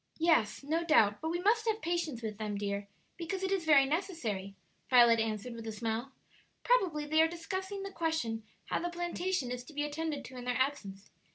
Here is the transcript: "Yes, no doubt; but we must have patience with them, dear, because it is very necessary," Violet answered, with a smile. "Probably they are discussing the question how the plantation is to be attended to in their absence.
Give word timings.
"Yes, 0.17 0.63
no 0.63 0.83
doubt; 0.83 1.21
but 1.21 1.29
we 1.29 1.39
must 1.39 1.67
have 1.67 1.79
patience 1.79 2.23
with 2.23 2.39
them, 2.39 2.57
dear, 2.57 2.87
because 3.17 3.43
it 3.43 3.51
is 3.51 3.65
very 3.65 3.85
necessary," 3.85 4.55
Violet 4.89 5.19
answered, 5.19 5.53
with 5.53 5.67
a 5.67 5.71
smile. 5.71 6.11
"Probably 6.63 7.05
they 7.05 7.21
are 7.21 7.27
discussing 7.27 7.83
the 7.83 7.91
question 7.91 8.41
how 8.65 8.79
the 8.79 8.89
plantation 8.89 9.51
is 9.51 9.63
to 9.65 9.73
be 9.73 9.83
attended 9.83 10.25
to 10.25 10.37
in 10.37 10.45
their 10.45 10.57
absence. 10.57 11.11